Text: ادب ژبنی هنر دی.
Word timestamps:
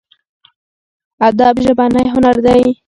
ادب 1.27 1.55
ژبنی 1.65 2.05
هنر 2.13 2.35
دی. 2.45 2.61